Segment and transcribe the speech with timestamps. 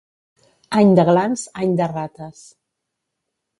[0.79, 2.43] Any de glans, any de rates.